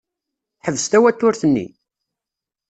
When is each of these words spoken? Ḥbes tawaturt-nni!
Ḥbes 0.65 0.85
tawaturt-nni! 0.91 1.67